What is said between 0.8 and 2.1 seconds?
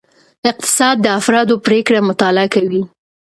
د افرادو پریکړې